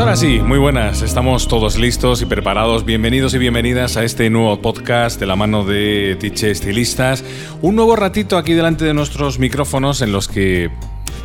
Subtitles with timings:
[0.00, 2.86] ahora sí, muy buenas, estamos todos listos y preparados.
[2.86, 7.22] Bienvenidos y bienvenidas a este nuevo podcast de la mano de Tiche Estilistas.
[7.60, 10.70] Un nuevo ratito aquí delante de nuestros micrófonos en los que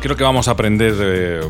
[0.02, 1.40] creo que vamos a aprender eh,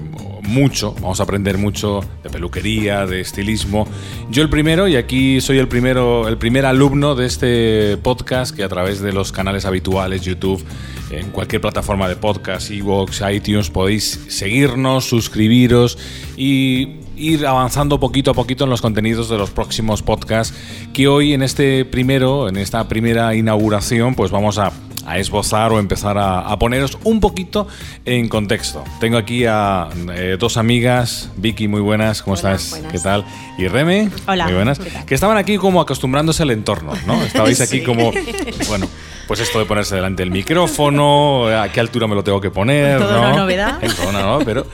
[0.43, 3.89] mucho, vamos a aprender mucho de peluquería, de estilismo.
[4.31, 8.63] Yo el primero, y aquí soy el primero, el primer alumno de este podcast que
[8.63, 10.65] a través de los canales habituales, YouTube,
[11.11, 15.99] en cualquier plataforma de podcast, Evox, iTunes, podéis seguirnos, suscribiros
[16.37, 20.55] y ir avanzando poquito a poquito en los contenidos de los próximos podcasts
[20.93, 24.73] que hoy en este primero, en esta primera inauguración, pues vamos a
[25.07, 27.69] a esbozar o empezar a, poneros un poquito
[28.05, 28.83] en contexto.
[28.99, 32.83] Tengo aquí a eh, dos amigas, Vicky, muy buenas, ¿cómo estás?
[32.91, 33.25] ¿Qué tal?
[33.57, 37.23] Y Reme, Hola, muy buenas, que estaban aquí como acostumbrándose al entorno, ¿no?
[37.23, 38.11] Estabais aquí como,
[38.69, 38.89] bueno,
[39.27, 42.99] pues esto de ponerse delante del micrófono, a qué altura me lo tengo que poner,
[42.99, 43.19] Todo ¿no?
[43.19, 43.79] una novedad.
[44.13, 44.39] ¿no?
[44.45, 44.67] Pero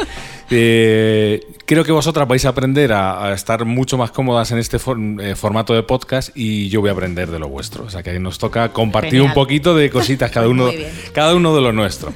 [0.50, 5.34] eh, creo que vosotras vais a aprender a, estar mucho más cómodas en este eh,
[5.34, 7.84] formato de podcast y yo voy a aprender de lo vuestro.
[7.84, 10.70] O sea que nos toca compartir un poquito de cositas cada uno,
[11.12, 12.12] cada uno de lo nuestro.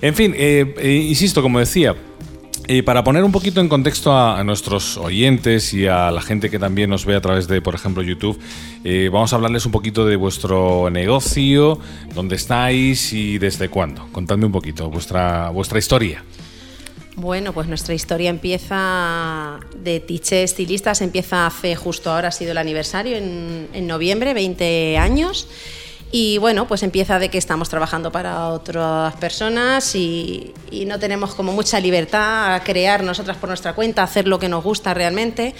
[0.00, 1.96] En fin, eh, insisto, como decía,
[2.84, 6.90] para poner un poquito en contexto a, nuestros oyentes y a la gente que también
[6.90, 8.38] nos ve a través de, por ejemplo, YouTube,
[9.10, 11.78] vamos a hablarles un poquito de vuestro negocio,
[12.14, 14.06] dónde estáis y desde cuándo.
[14.12, 16.22] Contadme un poquito vuestra, vuestra historia.
[17.20, 22.58] Bueno, pues nuestra historia empieza de Tiche Estilistas, empieza hace justo ahora, ha sido el
[22.58, 25.46] aniversario, en, noviembre, 20 años.
[26.12, 31.34] Y bueno, pues empieza de que estamos trabajando para otras personas y, y, no tenemos
[31.36, 35.54] como mucha libertad a crear nosotras por nuestra cuenta, hacer lo que nos gusta realmente.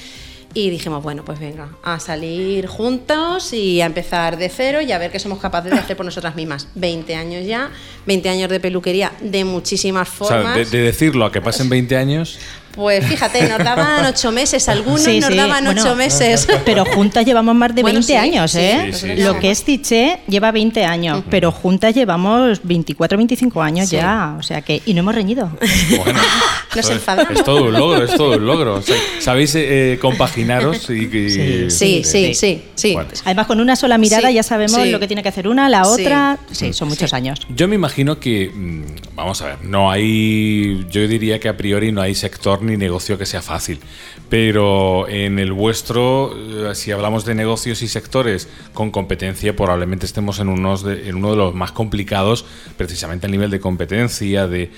[0.53, 4.99] Y dijimos, bueno, pues venga, a salir juntos y a empezar de cero y a
[4.99, 6.67] ver qué somos capaces de hacer por nosotras mismas.
[6.75, 7.71] 20 años ya,
[8.07, 10.41] 20 años de peluquería de muchísimas formas.
[10.41, 12.41] O sea, de, de decirlo a que pasen 20 años.
[12.75, 16.47] Pues fíjate, nos daban ocho meses, algunos nos daban ocho meses.
[16.65, 18.91] Pero juntas llevamos más de 20 años, ¿eh?
[19.19, 24.43] Lo que es Tiché lleva 20 años, pero juntas llevamos 24, 25 años ya, o
[24.43, 25.51] sea que, y no hemos reñido.
[25.97, 26.21] Bueno,
[26.77, 28.83] es, todo un logro, es todo un logro.
[29.19, 34.87] Sabéis eh, compaginaros y, sí, sí, sí, sí, Además, con una sola mirada ya sabemos
[34.87, 36.39] lo que tiene que hacer una, la otra.
[36.51, 37.41] Sí, son muchos años.
[37.55, 41.93] Yo me imagino que, mm, vamos a ver, no hay, yo diría que a priori
[41.93, 43.81] no hay sector ni negocio que sea fácil.
[44.29, 46.35] Pero en el vuestro,
[46.71, 51.31] eh, si hablamos de negocios y sectores con competencia, probablemente estemos en, unos en uno
[51.31, 52.45] de los más complicados,
[52.77, 54.71] precisamente a nivel de competencia, de,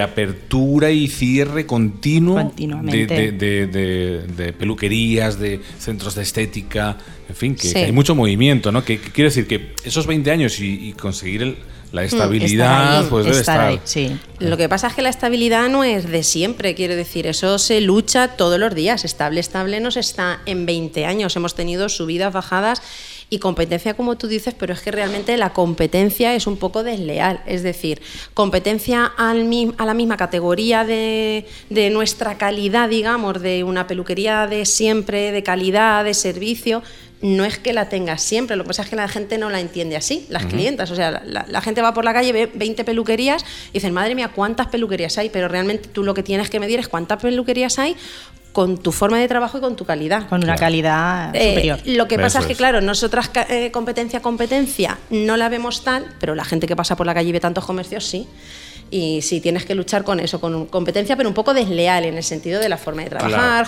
[0.00, 6.96] apertura y cierre continuo de, peluquerías, de centros de estética,
[7.28, 8.84] en fin, que, hay mucho movimiento, ¿no?
[8.84, 11.56] Que, quiere decir que esos 20 años y conseguir el,
[11.94, 13.80] la mm, estabilidad, pues debe estar.
[13.84, 14.18] sí.
[14.40, 17.80] Lo que pasa es que la estabilidad no es de siempre, quiero decir, eso se
[17.80, 19.04] lucha todos los días.
[19.04, 21.36] Estable, estable nos está en 20 años.
[21.36, 22.82] Hemos tenido subidas, bajadas
[23.30, 27.42] y competencia, como tú dices, pero es que realmente la competencia es un poco desleal.
[27.46, 28.02] Es decir,
[28.34, 34.66] competencia al, a la misma categoría de, de nuestra calidad, digamos, de una peluquería de
[34.66, 36.82] siempre, de calidad, de servicio
[37.24, 39.58] no es que la tengas siempre, lo que pasa es que la gente no la
[39.58, 40.90] entiende así, las clientas.
[40.90, 44.28] O sea, la, gente va por la calle, ve 20 peluquerías y dicen, madre mía,
[44.28, 45.30] ¿cuántas peluquerías hay?
[45.30, 47.96] Pero realmente tú lo que tienes que medir es cuántas peluquerías hay
[48.52, 50.28] con tu forma de trabajo y con tu calidad.
[50.28, 51.78] Con una calidad eh, superior.
[51.86, 56.34] lo que pasa es que, claro, nosotras eh, competencia, competencia, no la vemos tal, pero
[56.34, 58.28] la gente que pasa por la calle y ve tantos comercios, sí
[58.90, 62.22] y sí tienes que luchar con eso, con competencia, pero un poco desleal en el
[62.22, 63.66] sentido de la forma de trabajar,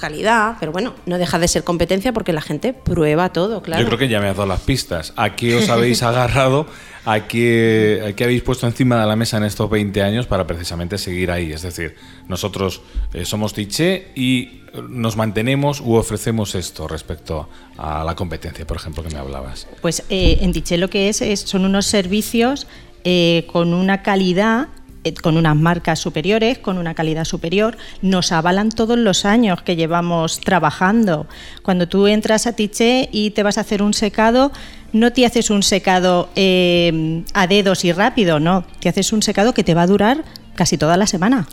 [0.00, 3.82] calidad, pero bueno, no deja de ser competencia porque la gente prueba todo, claro.
[3.82, 5.12] Yo creo que ya me has dado las pistas.
[5.16, 6.66] ¿A qué os habéis agarrado?
[7.04, 11.30] ¿A qué, habéis puesto encima de la mesa en estos 20 años para precisamente seguir
[11.30, 11.52] ahí?
[11.52, 11.96] Es decir,
[12.28, 12.80] nosotros
[13.12, 19.02] eh, somos Tiché y nos mantenemos u ofrecemos esto respecto a la competencia, por ejemplo,
[19.02, 19.66] que me hablabas.
[19.80, 22.66] Pues eh, en Tiché lo que es, es son unos servicios
[23.04, 24.68] eh, con una calidad
[25.04, 29.74] eh, con unas marcas superiores, con una calidad superior, nos avalan todos los años que
[29.74, 31.26] llevamos trabajando.
[31.62, 34.52] Cuando tú entras a Tiché y te vas a hacer un secado,
[34.92, 39.54] no te haces un secado eh, a dedos y rápido, no, te haces un secado
[39.54, 40.22] que te va a durar
[40.54, 41.48] casi toda la semana,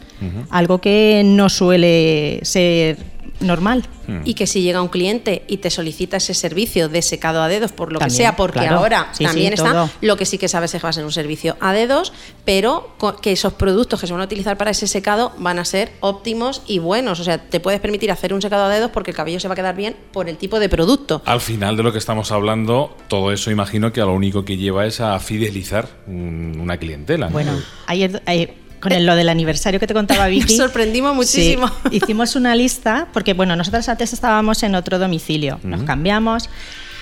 [0.49, 2.97] algo que no suele ser
[3.39, 3.85] normal.
[4.07, 4.21] Hmm.
[4.25, 7.71] Y que si llega un cliente y te solicita ese servicio de secado a dedos,
[7.71, 10.85] por lo que sea, porque ahora también está, lo que sí que sabes es que
[10.85, 12.13] va a ser un servicio a dedos,
[12.45, 15.91] pero que esos productos que se van a utilizar para ese secado van a ser
[15.99, 17.19] óptimos y buenos.
[17.19, 19.53] O sea, te puedes permitir hacer un secado a dedos porque el cabello se va
[19.53, 21.21] a quedar bien por el tipo de producto.
[21.25, 24.57] Al final de lo que estamos hablando, todo eso imagino que a lo único que
[24.57, 27.27] lleva es a fidelizar una clientela.
[27.27, 27.53] Bueno,
[27.87, 30.55] ayer con el- lo del aniversario que te contaba Vicky.
[30.55, 31.67] sorprendimos muchísimo.
[31.67, 36.49] Sí, hicimos una lista, porque bueno, nosotras antes estábamos en otro domicilio, nos cambiamos.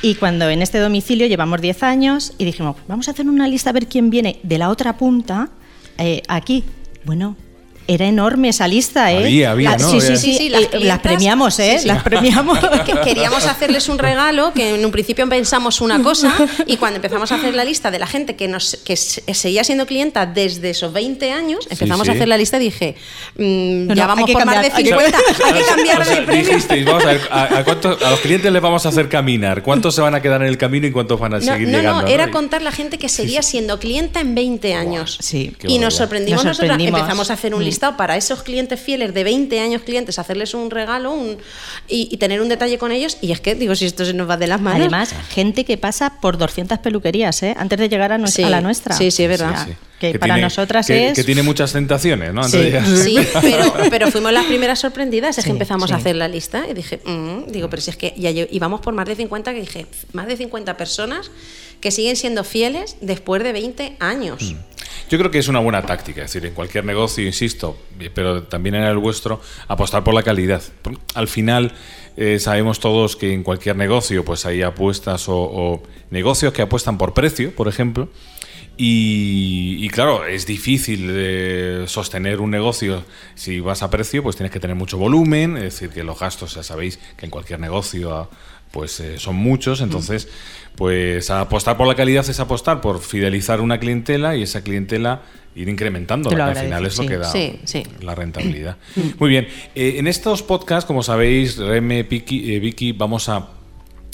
[0.02, 3.72] Y cuando en este domicilio llevamos 10 años y dijimos, vamos a hacer una lista
[3.72, 5.50] a ver quién viene de la otra punta
[5.98, 6.64] eh, aquí.
[7.04, 7.36] Bueno,
[7.88, 9.18] era enorme esa lista, ¿eh?
[9.24, 9.90] Había, había, ¿no?
[9.90, 11.74] Sí, sí, sí, Sí, sí, las eh, las clientas- premiamos, ¿eh?
[11.76, 11.88] sí, sí.
[11.88, 12.60] Las premiamos.
[12.86, 16.34] Que queríamos hacerles un regalo, que en un principio pensamos una cosa,
[16.66, 19.64] y cuando empezamos a hacer la lista de la gente que, nos, que se- seguía
[19.64, 22.12] siendo clienta desde esos 20 años, empezamos sí.
[22.12, 22.96] a hacer la lista y dije,
[23.38, 26.06] mm, No, ya no, vamos por más de hay que- 50, hay que cambiar O
[26.06, 26.46] sea, de premio.
[26.46, 29.64] dijisteis, vamos a ver, a, a cuántos- a los clientes les vamos a hacer caminar,
[29.64, 31.78] cuántos se van a quedar en el camino y cuántos van a No, seguir no,
[31.78, 32.02] llegando.
[32.04, 35.18] no, era contar la gente que seguía siendo clienta en 20 años.
[35.22, 35.54] Sí.
[35.58, 37.00] Qué y nos sorprendimos Nos nosotras, sorprendimos.
[37.00, 37.66] empezamos a hacer un Mm.
[37.80, 41.38] Para esos clientes fieles de 20 años clientes, hacerles un regalo un-
[41.88, 43.18] y, y tener un detalle con ellos.
[43.22, 44.82] Y es que, digo, si esto se nos va de las manos.
[44.82, 47.56] Además, gente que pasa por 200 peluquerías, ¿eh?
[47.58, 48.96] Antes de llegar a, nues- Sí, a la nuestra.
[48.96, 49.52] sí, sí, es verdad.
[49.52, 49.74] O sea, Sí.
[50.00, 51.14] Que, para tiene- nosotras que- es...
[51.16, 52.48] Que tiene muchas tentaciones, ¿no?
[52.48, 55.94] Llegar- Sí, pero, pero fuimos las primeras sorprendidas, es Sí, que empezamos sí.
[55.94, 58.82] a hacer la lista y dije, mm, digo, pero si es que ya lle- íbamos
[58.82, 61.32] por más de 50, que dije, más de 50 personas
[61.82, 64.42] que siguen siendo fieles después de 20 años.
[64.44, 64.56] Mm.
[65.10, 67.78] Yo creo que es una buena táctica, es decir, en cualquier negocio, insisto,
[68.14, 70.62] pero también en el vuestro, apostar por la calidad.
[71.16, 71.72] Al final,
[72.18, 76.98] eh, sabemos todos que en cualquier negocio pues hay apuestas o, o negocios que apuestan
[76.98, 78.10] por precio, por ejemplo.
[78.78, 83.04] Y, y claro, es difícil eh, sostener un negocio
[83.34, 86.54] si vas a precio, pues tienes que tener mucho volumen, es decir, que los gastos,
[86.56, 88.30] ya sabéis, que en cualquier negocio ah,
[88.72, 90.28] pues eh, son muchos, entonces
[90.76, 95.24] pues apostar por la calidad es apostar por fidelizar una clientela y esa clientela
[95.56, 97.82] ir incrementando, que al final es lo que da Sí, sí.
[98.02, 98.78] la rentabilidad.
[99.18, 103.48] Muy bien, eh, en estos podcasts, como sabéis, Reme, Piki, eh, Vicky, vamos a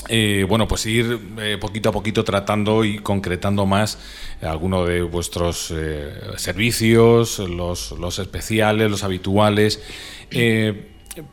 [0.10, 3.98] eh, bueno, pues ir eh, poquito a poquito tratando y concretando más
[4.42, 9.82] algunos de vuestros eh, servicios, los, los especiales, los habituales.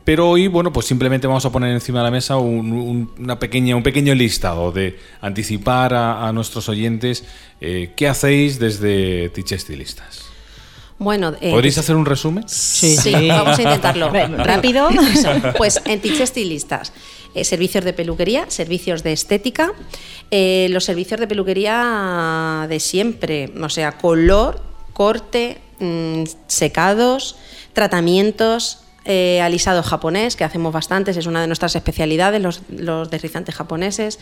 [0.05, 3.39] pero hoy, bueno, pues simplemente vamos a poner encima de la mesa un, un- una
[3.39, 7.23] pequeña, un pequeño listado de anticipar a, nuestros oyentes
[7.59, 10.30] qué hacéis desde Teach Estilistas.
[11.01, 12.43] Bueno, eh, ¿Podréis hacer un resumen?
[12.47, 13.27] Sí, Sí, sí.
[13.27, 14.11] vamos a intentarlo.
[14.11, 14.87] Rápido.
[15.57, 16.93] Pues en Teach Estilistas,
[17.33, 19.73] eh, servicios de peluquería, servicios de estética,
[20.29, 24.61] eh, los servicios de peluquería de siempre, o sea, color,
[24.93, 27.35] corte, mm, secados,
[27.73, 28.81] tratamientos.
[29.05, 34.19] Eh, alisado japonés, que hacemos bastantes, es una de nuestras especialidades, los, los deslizantes japoneses.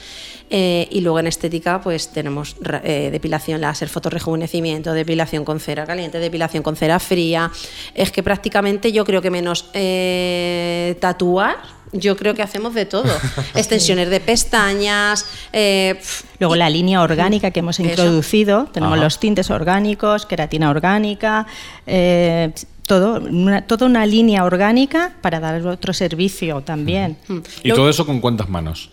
[0.50, 6.20] Eh, y luego en estética, pues tenemos eh, depilación láser, fotorrejuvenecimiento, depilación con cera caliente,
[6.20, 7.52] depilación con cera fría.
[7.94, 11.58] Es que prácticamente yo creo que menos eh, tatuar,
[11.92, 13.12] yo creo que hacemos de todo.
[13.56, 15.26] Extensiones de pestañas.
[15.52, 16.00] eh,
[16.40, 17.90] Luego la línea orgánica que hemos Eso.
[17.90, 19.04] introducido, tenemos Ajá.
[19.04, 21.48] los tintes orgánicos, queratina orgánica,
[21.88, 22.52] eh,
[22.90, 27.18] todo, una, toda una línea orgánica para dar otro servicio también.
[27.64, 28.90] ¿Y Lo- todo eso con cuántas manos?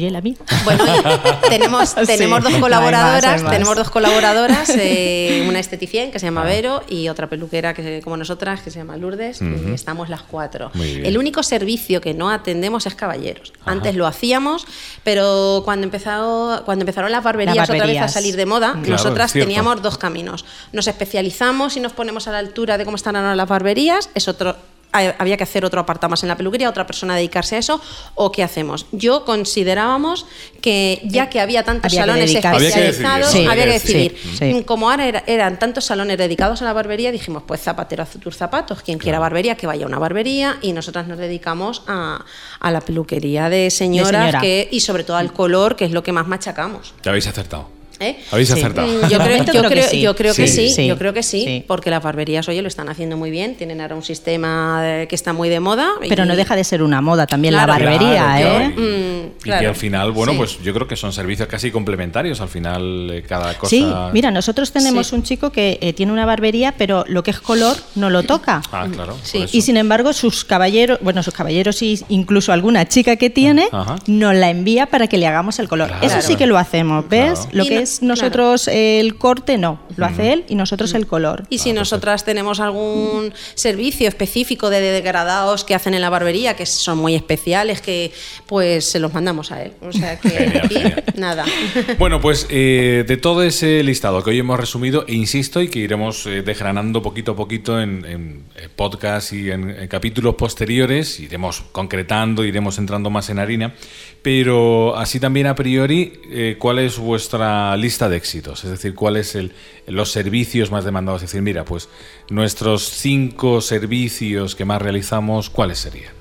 [0.00, 0.34] Con la mía.
[0.64, 0.84] Bueno,
[1.48, 2.06] tenemos, Sí.
[2.06, 3.52] tenemos dos Hay más, colaboradoras, hay más.
[3.52, 8.16] tenemos dos colaboradoras, eh, una esteticien que se llama Vero y otra peluquera que como
[8.16, 10.70] nosotras que se llama Lourdes, y estamos las cuatro.
[10.74, 13.52] El único servicio que no atendemos es caballeros.
[13.64, 14.66] Antes lo hacíamos,
[15.04, 18.88] pero cuando empezó, cuando empezaron las barberías, Las otra vez a salir de moda, Claro,
[18.88, 20.44] nosotras teníamos dos caminos.
[20.72, 24.28] Nos especializamos y nos ponemos a la altura de cómo están ahora las barberías, es
[24.28, 24.56] otro
[24.92, 27.80] había que hacer otro apartado más en la peluquería, otra persona dedicarse a eso,
[28.14, 28.86] o qué hacemos.
[28.92, 30.26] Yo considerábamos
[30.60, 32.56] que ya que había tantos Había salones dedicarse.
[32.56, 34.16] Había que especializados, había que decidir.
[34.38, 34.62] Sí.
[34.64, 38.36] Como ahora era- eran tantos salones dedicados a la barbería, dijimos, pues zapatero a tus
[38.36, 42.24] zapatos, quien quiera barbería, que vaya a una barbería, y nosotras nos dedicamos a,
[42.60, 44.40] a la peluquería de señoras señora.
[44.40, 46.94] que, y sobre todo al color, que es lo que más machacamos.
[47.02, 47.68] Ya habéis acertado.
[48.02, 48.16] ¿Eh?
[48.30, 48.54] Habéis Sí.
[48.54, 48.86] acertado.
[48.88, 50.00] Mm, Yo creo, momento yo creo que sí.
[50.00, 50.68] yo creo que Sí.
[50.68, 50.86] sí, Sí.
[50.86, 51.64] yo creo que sí, Sí.
[51.66, 55.32] porque las barberías, oye, lo están haciendo muy bien, tienen ahora un sistema que está
[55.32, 55.88] muy de moda.
[56.08, 57.72] Pero no deja de ser una moda también Claro.
[57.72, 58.72] la barbería, Claro, ¿eh?
[58.74, 58.88] claro.
[58.90, 60.38] Mm, Y que al final, bueno, Sí.
[60.38, 62.40] pues yo creo que son servicios casi complementarios.
[62.40, 63.70] Al final, eh, cada cosa.
[63.70, 65.14] Sí, mira, nosotros tenemos Sí.
[65.14, 68.62] un chico que eh, tiene una barbería, pero lo que es color no lo toca.
[68.72, 69.16] Ah, claro.
[69.52, 73.96] Y sin embargo, sus caballeros, bueno, sus caballeros y incluso alguna chica que tiene, Ajá.
[74.06, 75.88] nos la envía para que le hagamos el color.
[75.88, 76.06] Claro.
[76.06, 77.32] Eso sí que lo hacemos, ¿ves?
[77.40, 77.48] Claro.
[77.52, 79.80] Lo Y que no- es nosotros el corte, no.
[79.96, 81.44] Lo hace él y nosotros el color.
[81.48, 86.66] Y si nosotras tenemos algún servicio específico de degradados que hacen en la barbería, que
[86.66, 88.12] son muy especiales, que
[88.46, 89.72] pues se los mandamos a él.
[89.82, 91.04] O sea que Genial, aquí, genial.
[91.16, 91.44] nada.
[91.98, 95.78] Bueno, pues eh, de todo ese listado que hoy hemos resumido, e insisto, y que
[95.78, 98.44] iremos eh, desgranando poquito a poquito en, en,
[98.74, 103.74] podcast y en, en capítulos posteriores, iremos concretando, iremos entrando más en harina,
[104.22, 109.30] pero así también a priori, eh, ¿cuál es vuestra lista de éxitos, es decir, cuáles
[109.30, 109.52] son
[109.86, 111.22] los servicios más demandados.
[111.22, 111.88] Es decir, mira, pues
[112.30, 116.12] nuestros cinco servicios que más realizamos, ¿cuáles serían?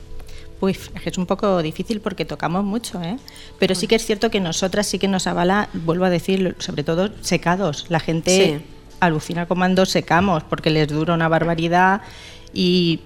[0.59, 3.17] Pues es un poco difícil porque tocamos mucho, ¿eh?
[3.57, 6.83] Pero sí que es cierto que nosotras sí que nos avala, vuelvo a decir, sobre
[6.83, 7.85] todo secados.
[7.89, 8.61] La gente
[8.99, 12.01] alucina cuando secamos porque les dura una barbaridad
[12.53, 12.99] y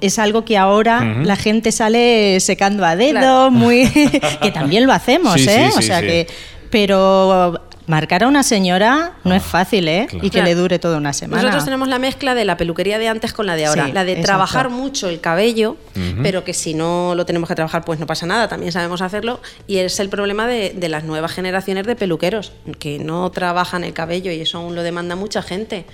[0.00, 3.90] es algo que ahora la gente sale secando a dedo, muy
[4.42, 5.70] que también lo hacemos, ¿eh?
[5.76, 6.26] o sea que
[6.76, 10.08] pero Marcar a una señora no es ah, fácil, ¿eh?
[10.22, 11.42] Y que le dure toda una semana.
[11.42, 13.88] Nosotros tenemos la mezcla de la peluquería de antes con la de ahora.
[13.88, 15.76] la de trabajar mucho el cabello,
[16.22, 19.40] pero que si no lo tenemos que trabajar, pues no pasa nada, también sabemos hacerlo.
[19.66, 23.92] Y es el problema de, de las nuevas generaciones de peluqueros, que no trabajan el
[23.92, 25.84] cabello y eso aún lo demanda mucha gente.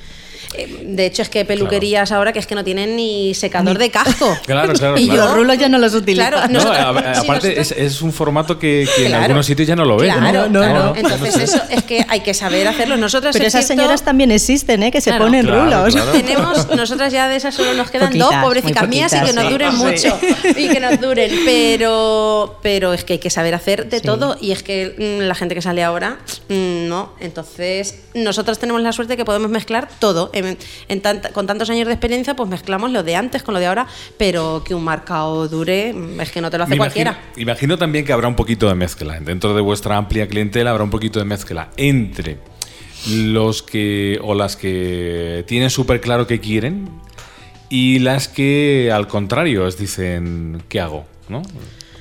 [0.55, 3.91] Eh, de hecho, es que peluquerías ahora que es que no tienen ni secador de
[3.91, 4.37] casco.
[4.53, 4.99] Claro, claro.
[4.99, 6.51] y los rulos ya no los utilizan.
[6.51, 10.13] Claro, aparte, es, un formato que, en algunos sitios ya no lo ven.
[10.13, 10.95] Claro, ¿no?
[10.95, 12.97] Entonces, eso es que hay que saber hacerlo.
[12.97, 14.91] Nosotras Pero esas señoras también existen, ¿eh?
[14.91, 15.95] Que se ponen rulos.
[16.13, 19.75] Tenemos, nosotras ya de esas solo nos quedan dos, pobrecitas mías, y que nos duren
[19.77, 20.19] mucho.
[20.57, 21.31] Y que nos duren.
[21.45, 24.37] Pero, pero es que hay que saber hacer de todo.
[24.41, 26.19] Y es que mm, la gente que sale ahora,
[26.49, 27.13] mm, no.
[27.21, 30.31] Entonces, nosotras tenemos la suerte que podemos mezclar todo
[31.33, 34.63] con tantos años de experiencia, pues mezclamos lo de antes con lo de ahora, pero
[34.65, 37.19] que un marcado dure, es que no te lo hace cualquiera.
[37.37, 39.19] Imagino, también que habrá un poquito de mezcla.
[39.21, 42.39] Dentro de vuestra amplia clientela habrá un poquito de mezcla entre
[43.09, 46.89] los que o las que tienen súper claro que quieren
[47.69, 51.05] y las que al contrario os dicen ¿qué hago?
[51.29, 51.43] ¿no?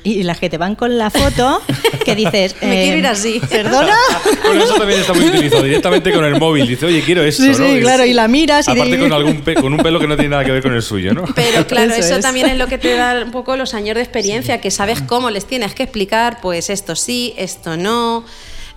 [0.04, 1.62] Y las que te van con la foto,
[2.06, 2.56] que dices.
[2.62, 3.42] Me quiero ir em, así.
[3.48, 3.96] ¿Perdona?
[4.44, 5.62] Bueno, eso también está muy utilizado.
[5.62, 6.68] Directamente con el móvil.
[6.68, 7.44] Dice, oye, quiero esto.
[7.44, 8.04] Sí, sí, claro.
[8.04, 8.68] Y la miras.
[8.68, 10.82] Y aparte con, algún con un pelo que no tiene nada que ver con el
[10.82, 11.26] suyo, ¿no?
[11.36, 14.60] Pero claro, eso, también es lo que te da un poco los años de experiencia,
[14.60, 18.26] que sabes cómo les tienes que explicar, pues esto sí, esto no.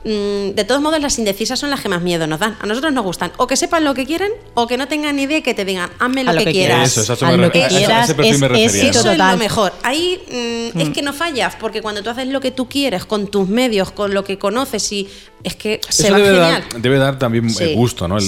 [0.04, 2.56] Mm, de todos modos, las indecisas son las que más miedo nos dan.
[2.61, 5.23] A nosotros nos gustan o que sepan lo que quieren o que no tengan ni
[5.23, 6.96] idea y que te digan, hazme lo, que, quieras.
[6.96, 8.11] Eso, eso, lo que quieras.
[8.11, 9.73] eso es lo mejor.
[9.82, 10.92] Ahí mm, es mm.
[10.92, 14.12] que no fallas, porque cuando tú haces lo que tú quieres con tus medios, con
[14.12, 15.08] lo que conoces y
[15.42, 16.64] es que se va debe genial.
[16.70, 18.18] Dar, debe dar también gusto, ¿no?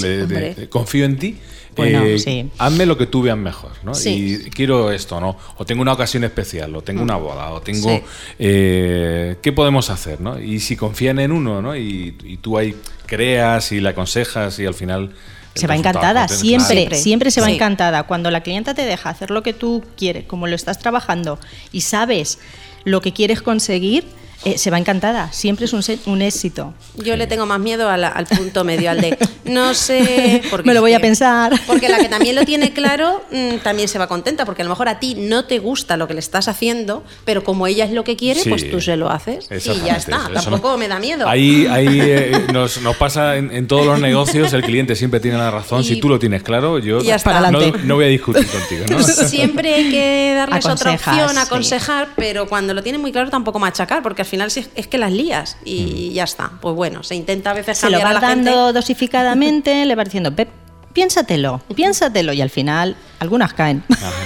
[0.70, 1.36] confío en ti
[1.78, 3.92] eh, hazme lo que tú veas mejor, ¿no?
[4.04, 5.36] Y quiero esto, ¿no?
[5.56, 8.00] O tengo una ocasión especial, o tengo una boda, o tengo...
[8.38, 10.38] Eh, ¿Qué podemos hacer, no?
[10.40, 11.76] Y si confían en uno, ¿no?
[11.76, 15.14] Y, tú ahí creas y le aconsejas y al final...
[15.54, 18.02] Se va encantada, siempre, siempre, se va encantada.
[18.02, 21.38] Cuando la clienta te deja hacer lo que tú quieres, como lo estás trabajando
[21.72, 22.38] y sabes
[22.84, 24.04] lo que quieres conseguir,
[24.44, 26.74] eh, se va encantada, siempre es un, un éxito.
[26.96, 30.42] Yo le tengo más miedo al punto medio, al de no sé.
[30.50, 31.52] Porque Me lo voy a pensar.
[31.66, 34.70] Porque la que también lo tiene claro mm, también se va contenta, porque a lo
[34.70, 37.92] mejor a ti no te gusta lo que le estás haciendo, pero como ella es
[37.92, 40.28] lo que quiere, pues tú se lo haces y ya está.
[40.32, 41.28] Tampoco me da miedo.
[41.28, 45.50] Ahí, ahí eh, nos, nos, pasa en, todos los negocios, el cliente siempre tiene la
[45.50, 45.84] razón.
[45.84, 48.84] si tú lo tienes claro, yo no, no, voy a discutir contigo.
[49.26, 54.02] Siempre hay que darles otra opción, aconsejar, pero cuando lo tienen muy claro tampoco machacar,
[54.02, 56.14] porque al final es que las lías y mm.
[56.14, 56.52] ya está.
[56.60, 60.48] Pues bueno, se intenta a veces se lo va dando dosificadamente, le va diciendo, Pep,
[60.92, 63.84] piénsatelo, piénsatelo y al final algunas caen.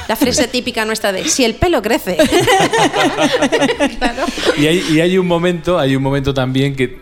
[0.08, 2.16] La frase típica nuestra de si el pelo crece.
[4.58, 7.00] y, hay, un momento, hay un momento también que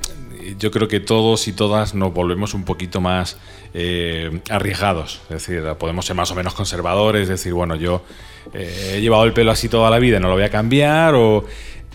[0.59, 3.37] yo creo que todos y todas nos volvemos un poquito más
[3.75, 5.21] eh, arriesgados.
[5.31, 8.03] Es decir, podemos ser más o menos conservadores, decir, bueno, yo
[8.55, 11.45] eh, he llevado el pelo así toda la vida, no lo voy a cambiar, o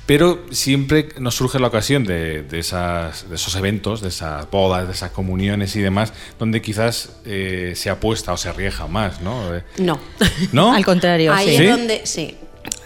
[0.06, 4.94] pero siempre nos surge la ocasión de, esas, de esos eventos, de esas bodas, de
[4.94, 9.56] esas comuniones y demás, donde quizás eh, se apuesta o se arriesga más, ¿no?
[9.56, 10.00] Eh, no.
[10.52, 10.74] ¿No?
[10.74, 12.36] Al contrario, Ahí es donde, sí.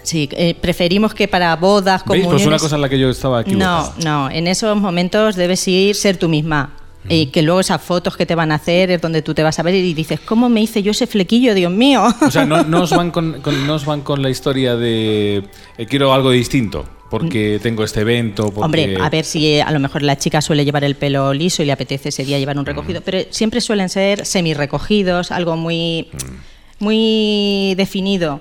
[0.04, 2.32] Sí, eh, preferimos que para bodas, comuniones...
[2.32, 3.56] Pues una cosa en la que yo estaba aquí.
[3.56, 6.74] No, no, en esos momentos debes ir, ser tú misma.
[7.10, 9.60] Y que luego esas fotos que te van a hacer es donde tú te vas
[9.60, 12.04] a ver y dices, ¿cómo me hice yo ese flequillo, Dios mío?
[12.22, 15.44] O sea, no, no os, van con, no os van con la historia de
[15.90, 18.52] quiero algo distinto porque tengo este evento.
[18.56, 21.64] Hombre, a ver si eh, a lo mejor la chica suele llevar el pelo liso
[21.64, 22.68] y le apetece ese día llevar un mm.
[22.68, 26.84] recogido, pero siempre suelen ser semi recogidos, algo muy, mm.
[26.84, 28.40] muy definido.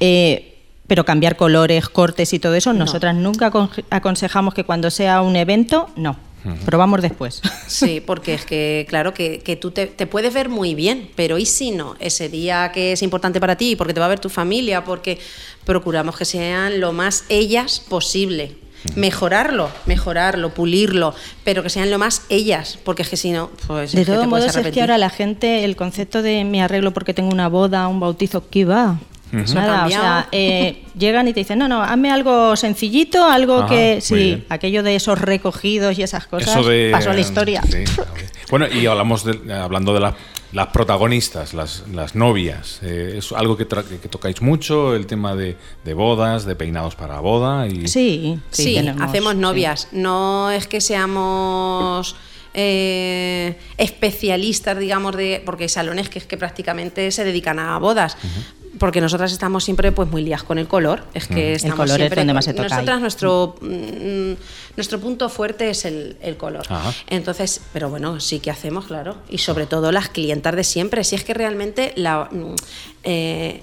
[0.00, 0.52] Eh,
[0.86, 3.50] pero cambiar colores, cortes y todo eso, nosotras nunca
[3.90, 6.16] aconsejamos que cuando sea un evento, no.
[6.64, 7.42] Probamos después.
[7.66, 11.72] Sí, porque es que, claro, que, tú te, puedes ver muy bien, pero ¿y si
[11.72, 11.96] no?
[11.98, 15.18] Ese día que es importante para ti, porque te va a ver tu familia, porque
[15.64, 18.56] procuramos que sean lo más ellas posible.
[18.94, 21.12] Mejorarlo, mejorarlo, pulirlo,
[21.42, 23.92] pero que sean lo más ellas, porque es que si no, pues.
[23.92, 27.30] De todos modos, es que ahora la gente, el concepto de me arreglo porque tengo
[27.30, 29.00] una boda, un bautizo, ¿qué va?
[29.32, 33.68] Nada, o sea, eh, llegan y te dicen, no, no, hazme algo sencillito, algo Ajá,
[33.68, 34.44] que, sí, bien.
[34.48, 37.62] aquello de esos recogidos y esas cosas, Eso de, pasó a la historia.
[37.62, 37.84] sí,
[38.50, 40.14] bueno, y hablamos de, hablando de las
[40.52, 42.78] las protagonistas, las, las novias.
[42.82, 46.94] eh, es algo que, tra- que tocáis mucho, el tema de, de bodas, de peinados
[46.94, 47.66] para boda.
[47.66, 49.38] Y, Sí, sí, Sí, tenemos, hacemos sí.
[49.40, 49.88] novias.
[49.92, 52.14] No es que seamos
[52.54, 55.42] eh, especialistas, digamos, de.
[55.44, 58.16] Porque hay salones que es que prácticamente se dedican a bodas.
[58.78, 61.04] Porque nosotras estamos siempre pues muy lías con el color.
[61.14, 62.70] Es que El estamos color es siempre donde con- más se toca ahí.
[62.72, 64.32] Nosotras nuestro mm,
[64.76, 66.64] nuestro punto fuerte es el, el color.
[66.68, 66.92] Ajá.
[67.08, 69.16] Entonces, pero bueno, sí que hacemos, claro.
[69.28, 71.04] Y sobre todo las clientas de siempre.
[71.04, 72.28] Si es que realmente la.
[72.30, 72.54] mm,
[73.04, 73.62] eh,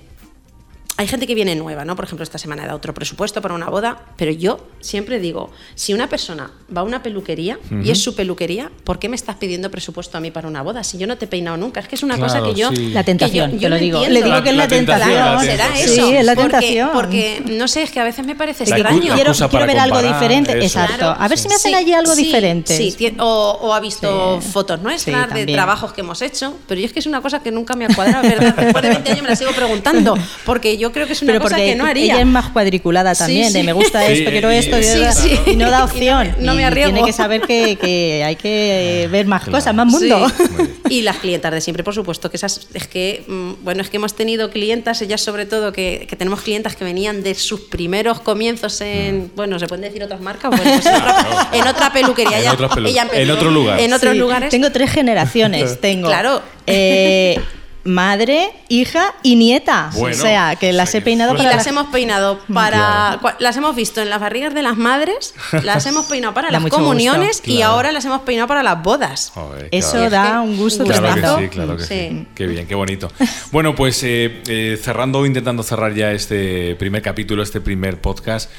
[1.03, 1.95] hay gente que viene nueva, ¿no?
[1.95, 5.51] Por ejemplo, esta semana he dado otro presupuesto para una boda, pero yo siempre digo,
[5.75, 9.35] si una persona va a una peluquería y es su peluquería, ¿por qué me estás
[9.35, 10.83] pidiendo presupuesto a mí para una boda?
[10.83, 12.69] Si yo no te he peinado nunca, es que es una Claro, cosa que yo...
[12.71, 12.89] sí.
[12.93, 13.97] La tentación, yo- te yo lo digo.
[14.03, 14.19] entiendo.
[14.19, 15.35] Le digo que es La la, tentación, tentación.
[15.35, 15.93] la Será eso.
[16.07, 16.89] Sí, es la porque- tentación.
[16.93, 19.01] Porque, no sé, es que a veces me parece La extraño.
[19.13, 20.61] quiero, quiero ver algo diferente, eso.
[20.79, 20.97] exacto.
[20.97, 21.15] Claro.
[21.19, 22.77] A ver si me hacen Sí, allí algo sí, diferente.
[22.77, 24.47] Sí, o, o ha visto Sí.
[24.51, 27.41] fotos nuestras Sí, de trabajos que hemos hecho, pero yo es que es una cosa
[27.41, 28.55] que nunca me ha cuadrado, ¿verdad?
[28.55, 31.41] Después de 20 años me la sigo preguntando, porque yo creo que es una Pero
[31.43, 32.05] cosa que no haría.
[32.13, 35.69] ella es más cuadriculada Sí, también, de me gusta Sí, esto, quiero esto, y, no
[35.69, 36.33] da Y no opción.
[36.39, 36.93] me- no me Y arriesgo.
[36.93, 39.57] Tiene que saber que, que hay que ver más Claro.
[39.57, 40.27] cosas, más mundo.
[40.29, 40.43] Sí.
[40.89, 43.97] Y las clientas de siempre, por supuesto, que esas es que, mm, bueno, es que
[43.97, 48.19] hemos tenido clientas, ellas sobre todo, que, que tenemos clientas que venían de sus primeros
[48.21, 50.51] comienzos en, bueno, ¿se pueden decir otras marcas?
[50.51, 52.37] Bueno, pues en, otra, en otra peluquería.
[52.37, 53.79] En Ella- pelu- ella empezó en otro lugar.
[53.79, 54.49] En otros Sí, lugares.
[54.51, 55.79] Tengo tres generaciones.
[55.81, 56.41] Tengo Claro.
[56.67, 57.39] eh,
[57.83, 59.89] madre, hija y nieta.
[59.93, 63.19] Bueno, o sea, que las he peinado y para las las- hemos peinado para.
[63.39, 66.69] Las hemos visto en las barrigas de las madres, las hemos peinado para Da las
[66.71, 67.51] comuniones gusto.
[67.51, 67.73] y Claro.
[67.73, 69.31] ahora las hemos peinado para las bodas.
[69.33, 70.09] Joder, Eso claro.
[70.09, 71.87] da un gusto Claro que sí, claro que sí.
[72.09, 72.27] Sí.
[72.35, 73.11] Qué bien, qué bonito.
[73.51, 78.49] Bueno, pues eh, eh, cerrando o intentando cerrar ya este primer capítulo, este primer podcast,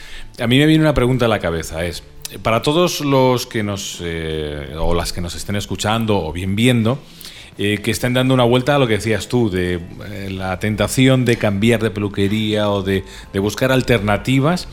[0.41, 1.85] a mí me viene una pregunta a la cabeza.
[1.85, 2.03] Es,
[2.43, 6.99] para todos los que nos, eh, o las que nos estén escuchando o bien viendo,
[7.59, 9.75] eh, que estén dando una vuelta a lo que decías tú, de
[10.11, 14.67] eh, la tentación de cambiar de peluquería o de, de buscar alternativas.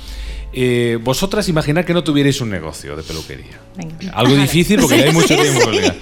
[0.53, 3.59] eh, vosotras imaginar que no tuvierais un negocio de peluquería.
[3.77, 4.11] Venga.
[4.13, 5.61] Algo difícil porque hay mucho tiempo.
[5.67, 5.95] Olga.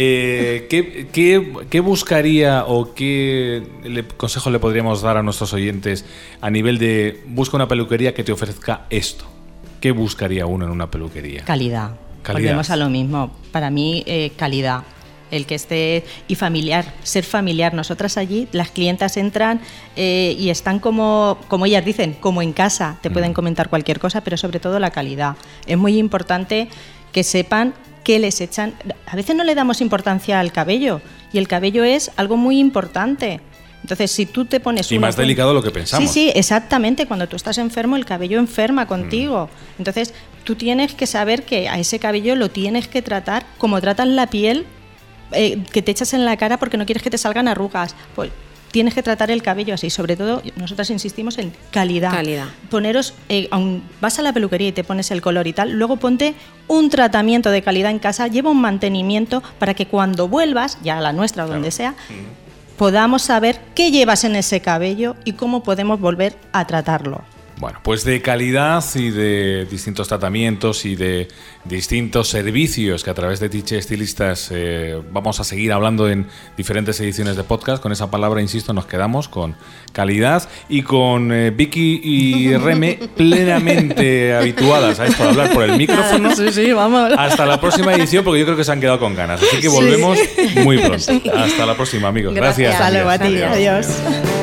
[0.00, 6.04] Eh, ¿qué, qué, qué buscaría o qué le- consejo le podríamos dar a nuestros oyentes
[6.40, 9.24] a nivel de busca una peluquería que te ofrezca esto?
[9.80, 11.44] ¿Qué buscaría uno en una peluquería?
[11.44, 11.92] Calidad.
[12.22, 12.42] Calidad.
[12.50, 13.36] Volvemos a lo mismo.
[13.52, 14.82] Para mí, eh, calidad.
[15.30, 17.74] El que esté y familiar, ser familiar.
[17.74, 19.60] Nosotras allí, las clientas entran
[19.96, 22.98] eh, y están como, como ellas dicen, como en casa.
[23.02, 23.12] Te Mm.
[23.12, 25.36] pueden comentar cualquier cosa, pero sobre todo la calidad.
[25.66, 26.68] Es muy importante
[27.12, 28.74] que sepan qué les echan.
[29.06, 31.00] A veces no le damos importancia al cabello
[31.32, 33.40] y el cabello es algo muy importante.
[33.82, 36.10] Entonces, si tú te pones Y más delicado de lo que pensamos.
[36.10, 37.06] Sí, sí, exactamente.
[37.06, 39.48] Cuando tú estás enfermo, el cabello enferma contigo.
[39.78, 40.14] Entonces,
[40.44, 44.26] tú tienes que saber que a ese cabello lo tienes que tratar como tratas la
[44.26, 44.66] piel
[45.32, 47.94] eh, que te echas en la cara porque no quieres que te salgan arrugas.
[48.14, 48.30] Pues
[48.70, 49.90] tienes que tratar el cabello así.
[49.90, 52.12] Sobre todo, nosotras insistimos en calidad.
[52.12, 52.46] Calidad.
[52.70, 55.96] Poneros, eh, aun vas a la peluquería y te pones el color y tal, luego
[55.96, 56.34] ponte
[56.66, 61.00] un tratamiento de calidad en casa, lleva un mantenimiento para que cuando vuelvas, ya a
[61.00, 61.94] la nuestra o donde sea,
[62.76, 67.22] podamos saber qué llevas en ese cabello y cómo podemos volver a tratarlo.
[67.58, 71.26] Bueno, pues de calidad y de distintos tratamientos y de
[71.64, 77.00] distintos servicios que a través de Tiche Estilistas eh, vamos a seguir hablando en diferentes
[77.00, 77.82] ediciones de podcast.
[77.82, 79.56] Con esa palabra, insisto, nos quedamos con
[79.92, 86.36] calidad y con eh, Vicky y Reme plenamente habituadas a esto hablar por el micrófono.
[86.36, 87.12] Sí, sí, vamos.
[87.18, 89.42] Hasta la próxima edición, porque yo creo que se han quedado con ganas.
[89.42, 90.16] Así que volvemos
[90.62, 91.12] muy pronto.
[91.34, 92.34] Hasta la próxima, amigos.
[92.34, 92.78] Gracias.
[92.78, 92.80] Gracias.
[92.80, 93.86] Hasta luego a ti, Adiós.
[93.88, 94.37] adiós.